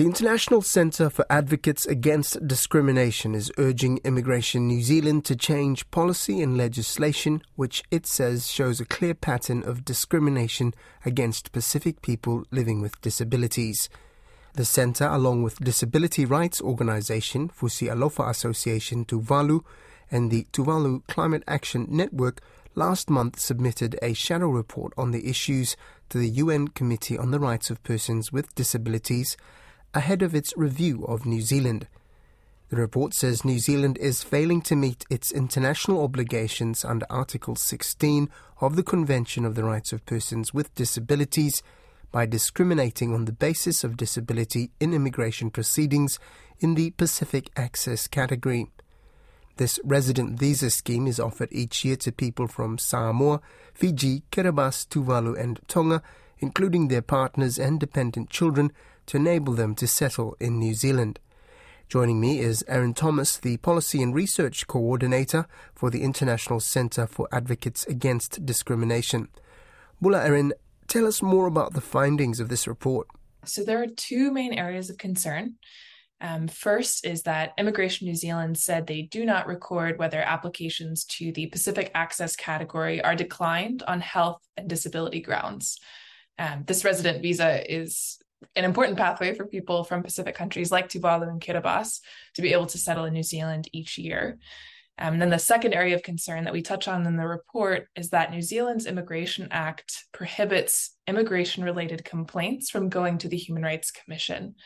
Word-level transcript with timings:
The 0.00 0.06
International 0.06 0.62
Centre 0.62 1.10
for 1.10 1.26
Advocates 1.28 1.84
Against 1.84 2.48
Discrimination 2.48 3.34
is 3.34 3.52
urging 3.58 3.98
Immigration 3.98 4.66
New 4.66 4.80
Zealand 4.80 5.26
to 5.26 5.36
change 5.36 5.90
policy 5.90 6.40
and 6.40 6.56
legislation 6.56 7.42
which 7.54 7.82
it 7.90 8.06
says 8.06 8.50
shows 8.50 8.80
a 8.80 8.86
clear 8.86 9.12
pattern 9.12 9.62
of 9.62 9.84
discrimination 9.84 10.72
against 11.04 11.52
Pacific 11.52 12.00
people 12.00 12.44
living 12.50 12.80
with 12.80 12.98
disabilities. 13.02 13.90
The 14.54 14.64
centre, 14.64 15.06
along 15.06 15.42
with 15.42 15.62
disability 15.62 16.24
rights 16.24 16.62
organisation 16.62 17.50
Fusi'alofa 17.50 18.30
Association 18.30 19.04
Tuvalu 19.04 19.62
and 20.10 20.30
the 20.30 20.46
Tuvalu 20.50 21.06
Climate 21.08 21.44
Action 21.46 21.86
Network, 21.90 22.40
last 22.74 23.10
month 23.10 23.38
submitted 23.38 23.98
a 24.00 24.14
shadow 24.14 24.48
report 24.48 24.94
on 24.96 25.10
the 25.10 25.28
issues 25.28 25.76
to 26.08 26.16
the 26.16 26.30
UN 26.30 26.68
Committee 26.68 27.18
on 27.18 27.32
the 27.32 27.38
Rights 27.38 27.68
of 27.68 27.82
Persons 27.82 28.32
with 28.32 28.54
Disabilities 28.54 29.36
ahead 29.94 30.22
of 30.22 30.34
its 30.34 30.52
review 30.56 31.04
of 31.04 31.26
New 31.26 31.40
Zealand. 31.40 31.86
The 32.70 32.76
report 32.76 33.14
says 33.14 33.44
New 33.44 33.58
Zealand 33.58 33.98
is 33.98 34.22
failing 34.22 34.62
to 34.62 34.76
meet 34.76 35.04
its 35.10 35.32
international 35.32 36.04
obligations 36.04 36.84
under 36.84 37.06
Article 37.10 37.56
16 37.56 38.30
of 38.60 38.76
the 38.76 38.84
Convention 38.84 39.44
of 39.44 39.56
the 39.56 39.64
Rights 39.64 39.92
of 39.92 40.06
Persons 40.06 40.54
with 40.54 40.74
Disabilities 40.76 41.62
by 42.12 42.26
discriminating 42.26 43.12
on 43.12 43.24
the 43.24 43.32
basis 43.32 43.82
of 43.82 43.96
disability 43.96 44.70
in 44.78 44.94
immigration 44.94 45.50
proceedings 45.50 46.18
in 46.60 46.74
the 46.74 46.90
Pacific 46.90 47.50
Access 47.56 48.06
category. 48.06 48.68
This 49.56 49.80
resident 49.84 50.38
visa 50.38 50.70
scheme 50.70 51.06
is 51.06 51.20
offered 51.20 51.48
each 51.52 51.84
year 51.84 51.96
to 51.96 52.12
people 52.12 52.46
from 52.46 52.78
Samoa, 52.78 53.40
Fiji, 53.74 54.22
Kiribati, 54.32 54.86
Tuvalu, 54.88 55.38
and 55.38 55.60
Tonga, 55.68 56.02
including 56.38 56.88
their 56.88 57.02
partners 57.02 57.58
and 57.58 57.78
dependent 57.78 58.30
children, 58.30 58.72
to 59.10 59.16
enable 59.16 59.54
them 59.54 59.74
to 59.74 59.88
settle 59.88 60.36
in 60.38 60.60
New 60.60 60.72
Zealand. 60.72 61.18
Joining 61.88 62.20
me 62.20 62.38
is 62.38 62.62
Erin 62.68 62.94
Thomas, 62.94 63.36
the 63.36 63.56
Policy 63.56 64.00
and 64.00 64.14
Research 64.14 64.68
Coordinator 64.68 65.48
for 65.74 65.90
the 65.90 66.04
International 66.04 66.60
Centre 66.60 67.08
for 67.08 67.26
Advocates 67.32 67.84
Against 67.86 68.46
Discrimination. 68.46 69.26
Bula 70.00 70.24
Erin, 70.24 70.52
tell 70.86 71.08
us 71.08 71.22
more 71.22 71.48
about 71.48 71.72
the 71.72 71.80
findings 71.80 72.38
of 72.38 72.48
this 72.48 72.68
report. 72.68 73.08
So, 73.44 73.64
there 73.64 73.82
are 73.82 73.88
two 73.88 74.30
main 74.30 74.52
areas 74.52 74.90
of 74.90 74.98
concern. 74.98 75.56
Um, 76.20 76.46
first 76.46 77.04
is 77.04 77.22
that 77.22 77.54
Immigration 77.58 78.06
New 78.06 78.14
Zealand 78.14 78.58
said 78.58 78.86
they 78.86 79.02
do 79.02 79.24
not 79.24 79.48
record 79.48 79.98
whether 79.98 80.20
applications 80.20 81.04
to 81.16 81.32
the 81.32 81.46
Pacific 81.46 81.90
Access 81.96 82.36
category 82.36 83.02
are 83.02 83.16
declined 83.16 83.82
on 83.88 84.00
health 84.02 84.40
and 84.56 84.68
disability 84.68 85.20
grounds. 85.20 85.80
Um, 86.38 86.62
this 86.64 86.84
resident 86.84 87.22
visa 87.22 87.64
is 87.68 88.20
an 88.56 88.64
important 88.64 88.98
pathway 88.98 89.34
for 89.34 89.46
people 89.46 89.84
from 89.84 90.02
Pacific 90.02 90.34
countries 90.34 90.72
like 90.72 90.88
Tuvalu 90.88 91.28
and 91.28 91.40
Kiribati 91.40 92.00
to 92.34 92.42
be 92.42 92.52
able 92.52 92.66
to 92.66 92.78
settle 92.78 93.04
in 93.04 93.12
New 93.12 93.22
Zealand 93.22 93.68
each 93.72 93.98
year. 93.98 94.38
Um, 94.98 95.14
and 95.14 95.22
then 95.22 95.30
the 95.30 95.38
second 95.38 95.72
area 95.72 95.94
of 95.94 96.02
concern 96.02 96.44
that 96.44 96.52
we 96.52 96.60
touch 96.60 96.86
on 96.86 97.06
in 97.06 97.16
the 97.16 97.26
report 97.26 97.88
is 97.96 98.10
that 98.10 98.30
New 98.30 98.42
Zealand's 98.42 98.86
Immigration 98.86 99.48
Act 99.50 100.04
prohibits 100.12 100.94
immigration 101.06 101.64
related 101.64 102.04
complaints 102.04 102.70
from 102.70 102.90
going 102.90 103.16
to 103.18 103.28
the 103.28 103.36
Human 103.36 103.62
Rights 103.62 103.90
Commission. 103.90 104.56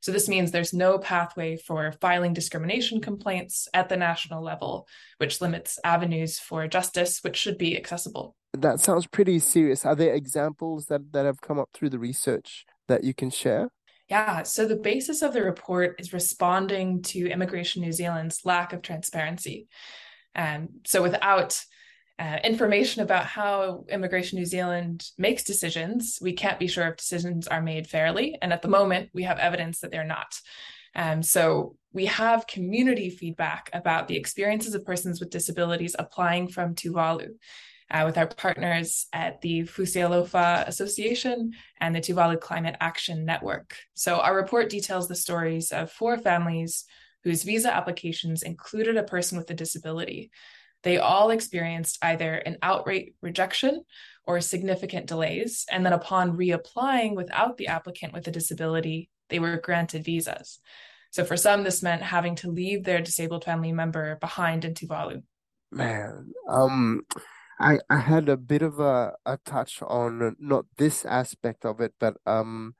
So 0.00 0.12
this 0.12 0.28
means 0.28 0.50
there's 0.50 0.74
no 0.74 0.98
pathway 0.98 1.56
for 1.56 1.92
filing 2.00 2.34
discrimination 2.34 3.00
complaints 3.00 3.68
at 3.72 3.88
the 3.88 3.96
national 3.96 4.42
level, 4.42 4.86
which 5.18 5.40
limits 5.40 5.78
avenues 5.82 6.38
for 6.38 6.66
justice, 6.66 7.20
which 7.22 7.36
should 7.36 7.56
be 7.56 7.76
accessible. 7.76 8.36
That 8.52 8.80
sounds 8.80 9.06
pretty 9.06 9.38
serious. 9.38 9.86
Are 9.86 9.94
there 9.94 10.12
examples 10.12 10.86
that, 10.86 11.12
that 11.12 11.24
have 11.24 11.40
come 11.40 11.58
up 11.58 11.70
through 11.72 11.90
the 11.90 11.98
research 11.98 12.66
that 12.88 13.04
you 13.04 13.14
can 13.14 13.30
share? 13.30 13.70
Yeah, 14.08 14.42
so 14.42 14.66
the 14.66 14.76
basis 14.76 15.22
of 15.22 15.32
the 15.32 15.42
report 15.42 15.96
is 15.98 16.12
responding 16.12 17.02
to 17.02 17.26
Immigration 17.26 17.82
New 17.82 17.92
Zealand's 17.92 18.44
lack 18.44 18.72
of 18.72 18.82
transparency. 18.82 19.66
Um, 20.36 20.68
so 20.84 21.02
without 21.02 21.58
uh, 22.18 22.38
information 22.44 23.02
about 23.02 23.24
how 23.24 23.84
Immigration 23.88 24.38
New 24.38 24.44
Zealand 24.44 25.08
makes 25.16 25.42
decisions, 25.42 26.18
we 26.20 26.32
can't 26.32 26.58
be 26.58 26.68
sure 26.68 26.86
if 26.88 26.96
decisions 26.96 27.48
are 27.48 27.62
made 27.62 27.86
fairly. 27.86 28.38
And 28.42 28.52
at 28.52 28.62
the 28.62 28.68
moment, 28.68 29.10
we 29.14 29.22
have 29.22 29.38
evidence 29.38 29.80
that 29.80 29.90
they're 29.90 30.04
not. 30.04 30.38
Um, 30.94 31.22
so 31.22 31.76
we 31.92 32.06
have 32.06 32.46
community 32.46 33.10
feedback 33.10 33.70
about 33.72 34.06
the 34.06 34.16
experiences 34.16 34.74
of 34.74 34.84
persons 34.84 35.18
with 35.18 35.30
disabilities 35.30 35.96
applying 35.98 36.48
from 36.48 36.74
Tuvalu 36.74 37.30
uh, 37.90 38.02
with 38.06 38.18
our 38.18 38.26
partners 38.26 39.06
at 39.12 39.40
the 39.40 39.62
Fusi'alofa 39.62 40.66
Association 40.66 41.52
and 41.80 41.94
the 41.94 42.00
Tuvalu 42.00 42.40
Climate 42.40 42.76
Action 42.80 43.24
Network. 43.24 43.76
So, 43.94 44.20
our 44.20 44.34
report 44.34 44.70
details 44.70 45.08
the 45.08 45.14
stories 45.14 45.70
of 45.70 45.90
four 45.90 46.18
families 46.18 46.84
whose 47.22 47.42
visa 47.42 47.74
applications 47.74 48.42
included 48.42 48.96
a 48.96 49.02
person 49.02 49.38
with 49.38 49.50
a 49.50 49.54
disability. 49.54 50.30
They 50.82 50.98
all 50.98 51.30
experienced 51.30 51.98
either 52.02 52.34
an 52.34 52.58
outright 52.62 53.14
rejection 53.22 53.82
or 54.26 54.40
significant 54.40 55.06
delays. 55.06 55.64
And 55.70 55.84
then, 55.84 55.92
upon 55.92 56.36
reapplying 56.36 57.14
without 57.14 57.56
the 57.56 57.68
applicant 57.68 58.12
with 58.12 58.26
a 58.28 58.32
disability, 58.32 59.10
they 59.28 59.38
were 59.38 59.56
granted 59.56 60.04
visas. 60.04 60.60
So, 61.10 61.24
for 61.24 61.36
some, 61.36 61.64
this 61.64 61.82
meant 61.82 62.02
having 62.02 62.34
to 62.36 62.50
leave 62.50 62.84
their 62.84 63.00
disabled 63.00 63.44
family 63.44 63.72
member 63.72 64.16
behind 64.16 64.64
in 64.64 64.74
Tuvalu. 64.74 65.22
Man, 65.70 66.32
um, 66.48 67.02
I 67.58 67.78
I 67.90 67.98
had 67.98 68.28
a 68.28 68.36
bit 68.36 68.62
of 68.62 68.80
a, 68.80 69.14
a 69.26 69.38
touch 69.44 69.80
on 69.82 70.36
not 70.38 70.66
this 70.76 71.04
aspect 71.04 71.64
of 71.64 71.80
it, 71.80 71.94
but 72.00 72.16
um 72.26 72.74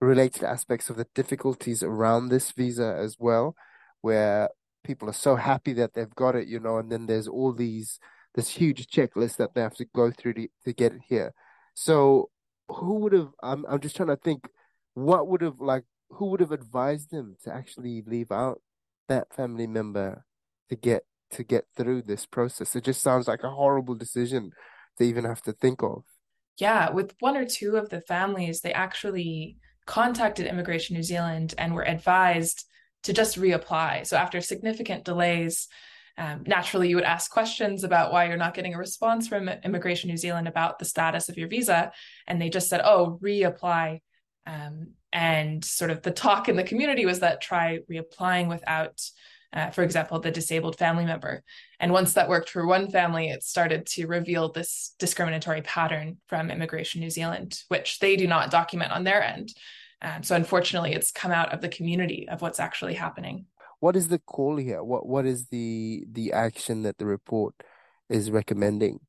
related 0.00 0.44
aspects 0.44 0.90
of 0.90 0.96
the 0.96 1.06
difficulties 1.14 1.82
around 1.82 2.28
this 2.28 2.52
visa 2.52 2.96
as 2.98 3.16
well, 3.18 3.56
where 4.02 4.48
people 4.84 5.08
are 5.08 5.12
so 5.14 5.36
happy 5.36 5.72
that 5.74 5.94
they've 5.94 6.14
got 6.14 6.34
it, 6.36 6.48
you 6.48 6.60
know, 6.60 6.78
and 6.78 6.90
then 6.92 7.06
there's 7.06 7.28
all 7.28 7.52
these 7.52 7.98
this 8.34 8.48
huge 8.50 8.86
checklist 8.88 9.36
that 9.36 9.54
they 9.54 9.60
have 9.60 9.76
to 9.76 9.84
go 9.94 10.10
through 10.10 10.34
to, 10.34 10.48
to 10.64 10.72
get 10.72 10.92
it 10.92 11.02
here. 11.08 11.32
So 11.74 12.30
who 12.68 12.94
would 13.00 13.12
have 13.12 13.30
I'm 13.42 13.64
I'm 13.68 13.80
just 13.80 13.96
trying 13.96 14.08
to 14.08 14.16
think 14.16 14.48
what 14.94 15.28
would 15.28 15.42
have 15.42 15.60
like 15.60 15.84
who 16.10 16.26
would 16.30 16.40
have 16.40 16.52
advised 16.52 17.10
them 17.10 17.36
to 17.44 17.52
actually 17.54 18.02
leave 18.06 18.30
out 18.32 18.60
that 19.08 19.34
family 19.34 19.66
member 19.66 20.24
to 20.68 20.76
get 20.76 21.04
to 21.32 21.44
get 21.44 21.64
through 21.76 22.02
this 22.02 22.26
process. 22.26 22.76
It 22.76 22.84
just 22.84 23.02
sounds 23.02 23.28
like 23.28 23.42
a 23.42 23.50
horrible 23.50 23.94
decision 23.94 24.52
to 24.98 25.04
even 25.04 25.24
have 25.24 25.42
to 25.42 25.52
think 25.52 25.82
of. 25.82 26.04
Yeah, 26.58 26.90
with 26.90 27.14
one 27.20 27.36
or 27.36 27.46
two 27.46 27.76
of 27.76 27.88
the 27.88 28.02
families, 28.02 28.60
they 28.60 28.72
actually 28.72 29.56
contacted 29.86 30.46
Immigration 30.46 30.96
New 30.96 31.02
Zealand 31.02 31.54
and 31.58 31.74
were 31.74 31.86
advised 31.86 32.66
to 33.04 33.12
just 33.12 33.38
reapply. 33.38 34.06
So 34.06 34.16
after 34.16 34.40
significant 34.40 35.04
delays, 35.04 35.68
um, 36.18 36.44
naturally 36.46 36.88
you 36.88 36.96
would 36.96 37.04
ask 37.04 37.30
questions 37.30 37.84
about 37.84 38.12
why 38.12 38.26
you're 38.26 38.36
not 38.36 38.54
getting 38.54 38.74
a 38.74 38.78
response 38.78 39.26
from 39.26 39.48
Immigration 39.48 40.08
New 40.10 40.16
Zealand 40.16 40.46
about 40.46 40.78
the 40.78 40.84
status 40.84 41.28
of 41.28 41.38
your 41.38 41.48
visa, 41.48 41.90
and 42.26 42.40
they 42.40 42.50
just 42.50 42.68
said, 42.68 42.82
"Oh, 42.84 43.18
reapply." 43.22 44.00
Um, 44.46 44.92
and 45.12 45.64
sort 45.64 45.90
of 45.90 46.02
the 46.02 46.10
talk 46.10 46.48
in 46.48 46.56
the 46.56 46.64
community 46.64 47.06
was 47.06 47.20
that 47.20 47.40
try 47.40 47.78
reapplying 47.90 48.48
without 48.48 49.00
uh, 49.52 49.70
for 49.70 49.82
example, 49.82 50.18
the 50.18 50.30
disabled 50.30 50.78
family 50.78 51.04
member. 51.04 51.42
And 51.78 51.92
once 51.92 52.14
that 52.14 52.28
worked 52.28 52.48
for 52.48 52.66
one 52.66 52.90
family, 52.90 53.28
it 53.28 53.42
started 53.42 53.86
to 53.86 54.06
reveal 54.06 54.50
this 54.50 54.94
discriminatory 54.98 55.62
pattern 55.62 56.18
from 56.26 56.50
Immigration 56.50 57.00
New 57.00 57.10
Zealand, 57.10 57.60
which 57.68 57.98
they 57.98 58.16
do 58.16 58.26
not 58.26 58.50
document 58.50 58.92
on 58.92 59.04
their 59.04 59.22
end. 59.22 59.52
Um, 60.00 60.22
so 60.22 60.34
unfortunately, 60.34 60.92
it's 60.92 61.12
come 61.12 61.30
out 61.30 61.52
of 61.52 61.60
the 61.60 61.68
community 61.68 62.28
of 62.28 62.40
what's 62.40 62.60
actually 62.60 62.94
happening. 62.94 63.46
What 63.80 63.94
is 63.94 64.08
the 64.08 64.18
call 64.18 64.56
here? 64.56 64.82
What 64.82 65.06
what 65.06 65.26
is 65.26 65.48
the 65.48 66.04
the 66.10 66.32
action 66.32 66.82
that 66.82 66.98
the 66.98 67.06
report 67.06 67.54
is 68.08 68.30
recommending? 68.30 69.00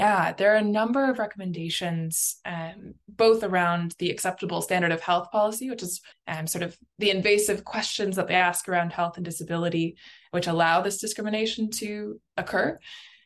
Yeah, 0.00 0.32
there 0.32 0.54
are 0.54 0.56
a 0.56 0.62
number 0.62 1.10
of 1.10 1.18
recommendations, 1.18 2.36
um, 2.46 2.94
both 3.06 3.44
around 3.44 3.94
the 3.98 4.08
acceptable 4.08 4.62
standard 4.62 4.92
of 4.92 5.02
health 5.02 5.30
policy, 5.30 5.68
which 5.68 5.82
is 5.82 6.00
um, 6.26 6.46
sort 6.46 6.64
of 6.64 6.74
the 6.98 7.10
invasive 7.10 7.66
questions 7.66 8.16
that 8.16 8.26
they 8.26 8.34
ask 8.34 8.66
around 8.66 8.94
health 8.94 9.18
and 9.18 9.26
disability, 9.26 9.98
which 10.30 10.46
allow 10.46 10.80
this 10.80 11.02
discrimination 11.02 11.70
to 11.72 12.18
occur. 12.38 12.78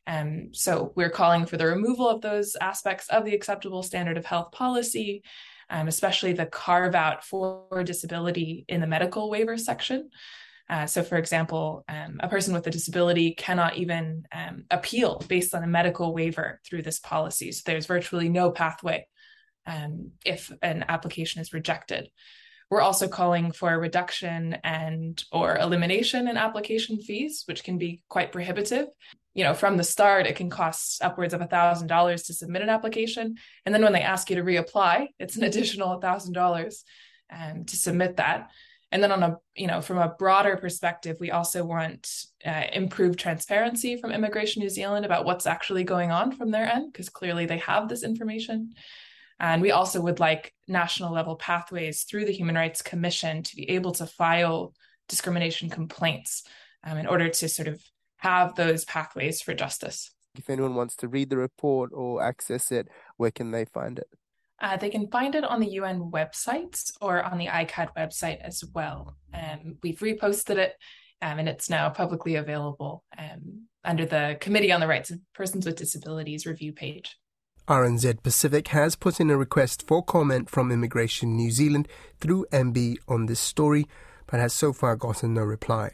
Um, 0.08 0.48
so 0.52 0.92
we're 0.96 1.10
calling 1.10 1.46
for 1.46 1.56
the 1.56 1.66
removal 1.66 2.08
of 2.08 2.22
those 2.22 2.56
aspects 2.60 3.08
of 3.08 3.24
the 3.24 3.36
acceptable 3.36 3.84
standard 3.84 4.18
of 4.18 4.26
health 4.26 4.50
policy, 4.50 5.22
um, 5.70 5.86
especially 5.86 6.32
the 6.32 6.44
carve 6.44 6.96
out 6.96 7.24
for 7.24 7.84
disability 7.84 8.64
in 8.66 8.80
the 8.80 8.88
medical 8.88 9.30
waiver 9.30 9.56
section. 9.56 10.10
Uh, 10.68 10.86
so, 10.86 11.02
for 11.02 11.16
example, 11.16 11.84
um, 11.88 12.18
a 12.20 12.28
person 12.28 12.54
with 12.54 12.66
a 12.66 12.70
disability 12.70 13.34
cannot 13.34 13.76
even 13.76 14.24
um, 14.32 14.64
appeal 14.70 15.22
based 15.28 15.54
on 15.54 15.62
a 15.62 15.66
medical 15.68 16.14
waiver 16.14 16.60
through 16.66 16.82
this 16.82 16.98
policy. 16.98 17.52
So, 17.52 17.62
there's 17.66 17.86
virtually 17.86 18.28
no 18.28 18.50
pathway 18.50 19.06
um, 19.66 20.12
if 20.24 20.50
an 20.62 20.84
application 20.88 21.42
is 21.42 21.52
rejected. 21.52 22.08
We're 22.70 22.80
also 22.80 23.08
calling 23.08 23.52
for 23.52 23.72
a 23.72 23.78
reduction 23.78 24.54
and 24.64 25.22
or 25.30 25.58
elimination 25.58 26.28
in 26.28 26.36
application 26.36 26.98
fees, 26.98 27.42
which 27.46 27.62
can 27.62 27.76
be 27.76 28.02
quite 28.08 28.32
prohibitive. 28.32 28.86
You 29.34 29.44
know, 29.44 29.54
from 29.54 29.76
the 29.76 29.84
start, 29.84 30.26
it 30.26 30.36
can 30.36 30.48
cost 30.48 31.02
upwards 31.02 31.34
of 31.34 31.40
$1,000 31.40 32.26
to 32.26 32.32
submit 32.32 32.62
an 32.62 32.70
application. 32.70 33.36
And 33.66 33.74
then 33.74 33.82
when 33.82 33.92
they 33.92 34.00
ask 34.00 34.30
you 34.30 34.36
to 34.36 34.42
reapply, 34.42 35.08
it's 35.18 35.36
an 35.36 35.44
additional 35.50 36.00
$1,000. 36.00 36.74
um, 37.30 37.64
to 37.64 37.76
submit 37.76 38.16
that. 38.16 38.50
And 38.94 39.02
then 39.02 39.10
on 39.10 39.24
a 39.24 39.36
you 39.56 39.66
know 39.66 39.80
from 39.80 39.98
a 39.98 40.14
broader 40.16 40.56
perspective, 40.56 41.16
we 41.18 41.32
also 41.32 41.64
want 41.64 42.08
uh, 42.46 42.62
improved 42.72 43.18
transparency 43.18 43.96
from 43.96 44.12
Immigration 44.12 44.62
New 44.62 44.70
Zealand 44.70 45.04
about 45.04 45.24
what's 45.24 45.46
actually 45.46 45.82
going 45.82 46.12
on 46.12 46.30
from 46.30 46.52
their 46.52 46.64
end, 46.64 46.92
because 46.92 47.08
clearly 47.08 47.44
they 47.44 47.58
have 47.58 47.88
this 47.88 48.04
information. 48.04 48.72
And 49.40 49.60
we 49.60 49.72
also 49.72 50.00
would 50.00 50.20
like 50.20 50.54
national 50.68 51.12
level 51.12 51.34
pathways 51.34 52.04
through 52.04 52.26
the 52.26 52.32
Human 52.32 52.54
Rights 52.54 52.82
Commission 52.82 53.42
to 53.42 53.56
be 53.56 53.68
able 53.70 53.90
to 53.92 54.06
file 54.06 54.74
discrimination 55.08 55.70
complaints 55.70 56.44
um, 56.84 56.96
in 56.96 57.08
order 57.08 57.28
to 57.28 57.48
sort 57.48 57.66
of 57.66 57.82
have 58.18 58.54
those 58.54 58.84
pathways 58.84 59.42
for 59.42 59.54
justice. 59.54 60.12
If 60.36 60.48
anyone 60.48 60.76
wants 60.76 60.94
to 60.96 61.08
read 61.08 61.30
the 61.30 61.36
report 61.36 61.90
or 61.92 62.22
access 62.22 62.70
it, 62.70 62.86
where 63.16 63.32
can 63.32 63.50
they 63.50 63.64
find 63.64 63.98
it? 63.98 64.06
Uh, 64.64 64.78
they 64.78 64.88
can 64.88 65.06
find 65.08 65.34
it 65.34 65.44
on 65.44 65.60
the 65.60 65.72
UN 65.72 66.10
website 66.10 66.90
or 67.02 67.22
on 67.22 67.36
the 67.36 67.48
ICAD 67.48 67.88
website 67.98 68.40
as 68.40 68.64
well. 68.72 69.14
Um, 69.34 69.76
we've 69.82 69.98
reposted 69.98 70.56
it 70.56 70.72
um, 71.20 71.38
and 71.38 71.50
it's 71.50 71.68
now 71.68 71.90
publicly 71.90 72.36
available 72.36 73.04
um, 73.18 73.66
under 73.84 74.06
the 74.06 74.38
Committee 74.40 74.72
on 74.72 74.80
the 74.80 74.86
Rights 74.86 75.10
of 75.10 75.20
Persons 75.34 75.66
with 75.66 75.76
Disabilities 75.76 76.46
review 76.46 76.72
page. 76.72 77.14
RNZ 77.68 78.22
Pacific 78.22 78.68
has 78.68 78.96
put 78.96 79.20
in 79.20 79.28
a 79.28 79.36
request 79.36 79.86
for 79.86 80.02
comment 80.02 80.48
from 80.48 80.72
Immigration 80.72 81.36
New 81.36 81.50
Zealand 81.50 81.86
through 82.18 82.46
MBIE 82.50 82.96
on 83.06 83.26
this 83.26 83.40
story, 83.40 83.86
but 84.26 84.40
has 84.40 84.54
so 84.54 84.72
far 84.72 84.96
gotten 84.96 85.34
no 85.34 85.42
reply. 85.42 85.90